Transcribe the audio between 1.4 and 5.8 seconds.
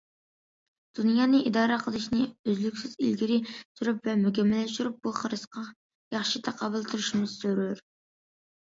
ئىدارە قىلىشنى ئۈزلۈكسىز ئىلگىرى سۈرۈپ ۋە مۇكەممەللەشتۈرۈپ، بۇ خىرىسقا